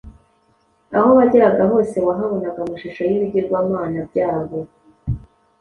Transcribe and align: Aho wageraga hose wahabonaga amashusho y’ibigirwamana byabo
Aho 0.97 1.09
wageraga 1.17 1.63
hose 1.71 1.97
wahabonaga 2.07 2.59
amashusho 2.61 3.01
y’ibigirwamana 3.09 3.99
byabo 4.09 4.59